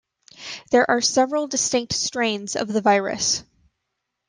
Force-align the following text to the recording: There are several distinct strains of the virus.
There 0.71 0.89
are 0.89 0.99
several 0.99 1.45
distinct 1.45 1.93
strains 1.93 2.55
of 2.55 2.67
the 2.69 2.81
virus. 2.81 3.43